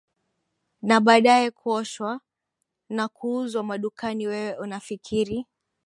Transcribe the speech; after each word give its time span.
na 0.81 0.99
baadaye 1.01 1.51
kuoshwa 1.51 2.21
na 2.89 3.07
kuuzwa 3.07 3.63
madukani 3.63 4.27
wewe 4.27 4.57
unafikiri 4.57 5.45